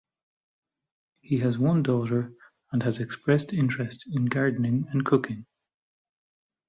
[1.19, 2.33] He has one daughter
[2.71, 5.45] and has expressed interest in gardening and cooking.